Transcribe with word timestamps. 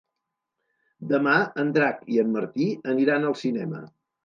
Demà 1.11 1.35
en 1.65 1.69
Drac 1.77 2.01
i 2.15 2.19
en 2.23 2.33
Martí 2.39 2.73
aniran 2.97 3.31
al 3.31 3.39
cinema. 3.45 3.87